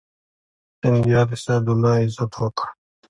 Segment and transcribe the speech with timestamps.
[0.79, 2.67] سیندیا د سعد الله عزت وکړ.